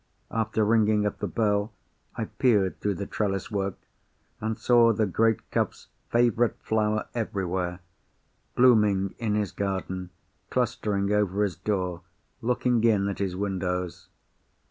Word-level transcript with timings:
After 0.31 0.65
ringing 0.65 1.05
at 1.05 1.19
the 1.19 1.27
bell, 1.27 1.71
I 2.15 2.25
peered 2.25 2.79
through 2.79 2.95
the 2.95 3.05
trellis 3.05 3.51
work, 3.51 3.75
and 4.39 4.57
saw 4.57 4.91
the 4.93 5.05
great 5.05 5.51
Cuff's 5.51 5.89
favourite 6.09 6.55
flower 6.59 7.07
everywhere; 7.13 7.81
blooming 8.55 9.13
in 9.19 9.35
his 9.35 9.51
garden, 9.51 10.09
clustering 10.49 11.11
over 11.11 11.43
his 11.43 11.55
door, 11.55 12.01
looking 12.41 12.83
in 12.83 13.07
at 13.09 13.19
his 13.19 13.35
windows. 13.35 14.09